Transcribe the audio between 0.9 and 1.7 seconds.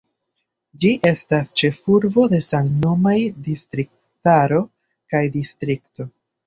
estas